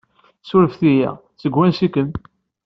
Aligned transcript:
Surefet-iyi, 0.49 1.09
seg 1.41 1.53
wansi-ken? 1.57 2.09